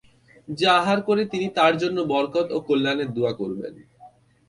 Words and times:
যা 0.57 0.71
আহার 0.79 0.99
করে 1.07 1.21
তিনি 1.31 1.47
তার 1.57 1.73
জন্যে 1.81 2.01
বরকত 2.11 2.47
ও 2.51 2.57
কল্যাণের 2.67 3.09
দুআ 3.15 3.31
করবেন। 3.39 3.73